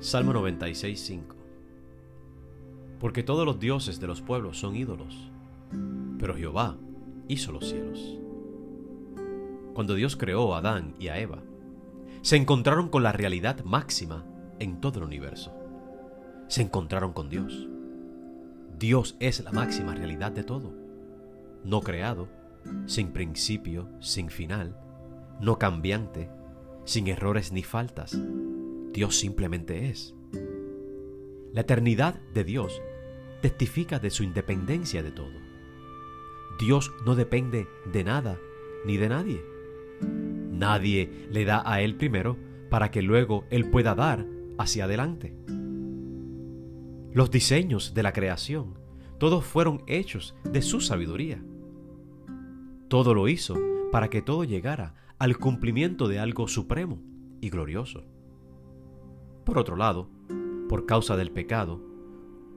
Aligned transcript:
Salmo 0.00 0.32
96, 0.32 1.00
5. 1.00 1.36
Porque 3.00 3.24
todos 3.24 3.44
los 3.44 3.58
dioses 3.58 3.98
de 3.98 4.06
los 4.06 4.22
pueblos 4.22 4.56
son 4.56 4.76
ídolos, 4.76 5.32
pero 6.20 6.36
Jehová 6.36 6.76
hizo 7.26 7.50
los 7.50 7.68
cielos. 7.68 8.16
Cuando 9.74 9.96
Dios 9.96 10.14
creó 10.14 10.54
a 10.54 10.58
Adán 10.58 10.94
y 11.00 11.08
a 11.08 11.18
Eva, 11.18 11.42
se 12.22 12.36
encontraron 12.36 12.90
con 12.90 13.02
la 13.02 13.10
realidad 13.10 13.64
máxima 13.64 14.24
en 14.60 14.80
todo 14.80 15.00
el 15.00 15.04
universo. 15.04 15.52
Se 16.46 16.62
encontraron 16.62 17.12
con 17.12 17.28
Dios. 17.28 17.66
Dios 18.78 19.16
es 19.18 19.42
la 19.42 19.50
máxima 19.50 19.96
realidad 19.96 20.30
de 20.30 20.44
todo. 20.44 20.72
No 21.64 21.80
creado, 21.80 22.28
sin 22.86 23.08
principio, 23.08 23.88
sin 23.98 24.30
final, 24.30 24.78
no 25.40 25.58
cambiante, 25.58 26.30
sin 26.84 27.08
errores 27.08 27.50
ni 27.50 27.64
faltas. 27.64 28.16
Dios 28.92 29.16
simplemente 29.16 29.88
es. 29.88 30.14
La 31.52 31.62
eternidad 31.62 32.20
de 32.34 32.44
Dios 32.44 32.82
testifica 33.40 33.98
de 33.98 34.10
su 34.10 34.22
independencia 34.22 35.02
de 35.02 35.10
todo. 35.10 35.32
Dios 36.58 36.92
no 37.06 37.14
depende 37.14 37.68
de 37.92 38.04
nada 38.04 38.38
ni 38.84 38.96
de 38.96 39.08
nadie. 39.08 39.44
Nadie 40.00 41.28
le 41.30 41.44
da 41.44 41.62
a 41.64 41.80
Él 41.80 41.96
primero 41.96 42.36
para 42.68 42.90
que 42.90 43.02
luego 43.02 43.44
Él 43.50 43.70
pueda 43.70 43.94
dar 43.94 44.26
hacia 44.58 44.84
adelante. 44.84 45.36
Los 47.12 47.30
diseños 47.30 47.94
de 47.94 48.02
la 48.02 48.12
creación, 48.12 48.78
todos 49.18 49.44
fueron 49.44 49.82
hechos 49.86 50.34
de 50.44 50.62
su 50.62 50.80
sabiduría. 50.80 51.42
Todo 52.88 53.14
lo 53.14 53.28
hizo 53.28 53.56
para 53.90 54.08
que 54.08 54.22
todo 54.22 54.44
llegara 54.44 54.94
al 55.18 55.38
cumplimiento 55.38 56.08
de 56.08 56.18
algo 56.18 56.48
supremo 56.48 57.00
y 57.40 57.50
glorioso. 57.50 58.04
Por 59.48 59.56
otro 59.56 59.76
lado, 59.76 60.10
por 60.68 60.84
causa 60.84 61.16
del 61.16 61.30
pecado, 61.30 61.80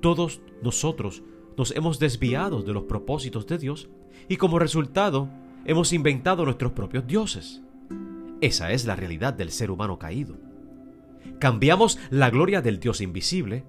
todos 0.00 0.40
nosotros 0.64 1.22
nos 1.56 1.70
hemos 1.76 2.00
desviado 2.00 2.60
de 2.62 2.72
los 2.72 2.82
propósitos 2.82 3.46
de 3.46 3.56
Dios 3.56 3.88
y 4.28 4.36
como 4.36 4.58
resultado 4.58 5.28
hemos 5.64 5.92
inventado 5.92 6.44
nuestros 6.44 6.72
propios 6.72 7.06
dioses. 7.06 7.62
Esa 8.40 8.72
es 8.72 8.84
la 8.84 8.96
realidad 8.96 9.32
del 9.32 9.52
ser 9.52 9.70
humano 9.70 10.00
caído. 10.00 10.36
Cambiamos 11.38 12.00
la 12.10 12.30
gloria 12.30 12.60
del 12.62 12.80
Dios 12.80 13.00
invisible 13.00 13.64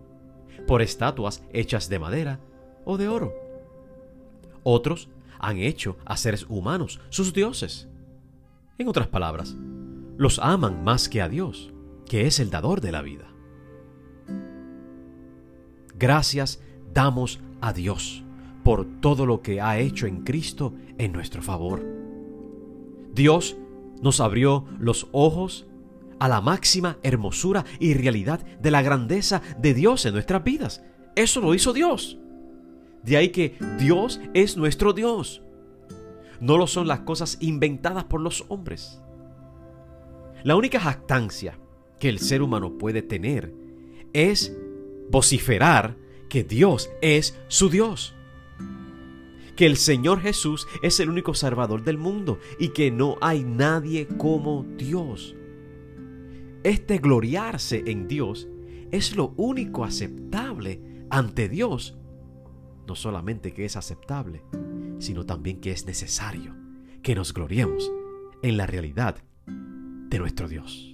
por 0.66 0.81
estatuas 0.81 1.44
hechas 1.53 1.89
de 1.89 2.00
madera 2.00 2.39
o 2.83 2.98
de 2.98 3.09
oro. 3.09 3.31
Otros 4.64 5.08
han 5.38 5.59
hecho 5.59 5.98
a 6.03 6.17
seres 6.17 6.48
humanos 6.50 7.00
sus 7.09 7.31
dioses. 7.31 7.88
En 8.80 8.88
otras 8.88 9.05
palabras, 9.05 9.55
los 10.17 10.39
aman 10.39 10.83
más 10.83 11.08
que 11.08 11.22
a 11.22 11.30
Dios, 11.30 11.73
que 12.14 12.28
es 12.28 12.39
el 12.39 12.52
dador 12.52 12.80
de 12.80 12.92
la 12.92 13.02
vida. 13.02 13.25
Gracias 15.95 16.61
damos 16.94 17.39
a 17.59 17.73
Dios 17.73 18.23
por 18.64 18.86
todo 19.02 19.25
lo 19.25 19.42
que 19.42 19.61
ha 19.61 19.80
hecho 19.80 20.05
en 20.05 20.23
Cristo 20.23 20.75
en 21.00 21.11
nuestro 21.11 21.42
favor. 21.42 21.83
Dios 23.16 23.58
nos 24.03 24.20
abrió 24.20 24.67
los 24.78 25.08
ojos 25.11 25.66
a 26.20 26.28
la 26.28 26.39
máxima 26.39 27.00
hermosura 27.02 27.66
y 27.80 27.95
realidad 27.95 28.45
de 28.61 28.70
la 28.70 28.83
grandeza 28.83 29.42
de 29.58 29.73
Dios 29.73 30.05
en 30.05 30.14
nuestras 30.14 30.44
vidas. 30.44 30.83
Eso 31.16 31.42
lo 31.42 31.55
hizo 31.55 31.73
Dios. 31.73 32.20
De 33.02 33.17
ahí 33.17 33.30
que 33.30 33.58
Dios 33.80 34.22
es 34.36 34.55
nuestro 34.55 34.94
Dios. 34.94 35.42
No 36.39 36.59
lo 36.59 36.67
son 36.67 36.88
las 36.88 37.00
cosas 37.00 37.39
inventadas 37.39 38.03
por 38.03 38.22
los 38.22 38.45
hombres. 38.50 39.02
La 40.44 40.55
única 40.55 40.80
jactancia 40.80 41.58
que 42.04 42.09
el 42.09 42.20
ser 42.20 42.42
humano 42.42 42.78
puede 42.78 43.02
tener 43.02 43.54
es 44.12 44.54
vociferar 45.09 45.96
que 46.28 46.44
Dios 46.44 46.89
es 47.02 47.39
su 47.48 47.70
Dios 47.70 48.14
que 49.55 49.66
el 49.66 49.77
Señor 49.77 50.20
Jesús 50.20 50.67
es 50.82 51.00
el 51.00 51.10
único 51.10 51.33
Salvador 51.33 51.86
del 51.86 51.98
mundo 51.98 52.39
y 52.60 52.73
que 52.73 52.92
no 52.92 53.16
hay 53.22 53.45
nadie 53.45 54.05
como 54.17 54.66
Dios. 54.76 55.33
Este 56.66 56.98
gloriarse 56.98 57.83
en 57.86 58.10
Dios 58.10 58.50
es 58.92 59.16
lo 59.16 59.33
único 59.38 59.86
aceptable 59.86 60.82
ante 61.10 61.48
Dios. 61.48 61.98
No 62.86 62.95
solamente 62.95 63.54
que 63.54 63.64
es 63.64 63.77
aceptable, 63.77 64.44
sino 65.00 65.26
también 65.26 65.61
que 65.61 65.72
es 65.72 65.86
necesario 65.86 66.54
que 67.02 67.16
nos 67.16 67.33
gloriemos 67.33 67.94
en 68.42 68.58
la 68.58 68.67
realidad 68.67 69.23
de 69.45 70.20
nuestro 70.20 70.50
Dios. 70.50 70.92